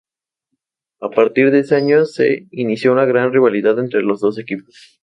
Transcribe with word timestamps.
A 1.01 1.11
partir 1.11 1.51
de 1.51 1.59
ese 1.59 1.75
año 1.75 2.05
se 2.05 2.47
inició 2.49 2.91
una 2.91 3.05
gran 3.05 3.31
rivalidad 3.31 3.77
entre 3.77 4.01
los 4.01 4.19
dos 4.19 4.39
equipos. 4.39 4.99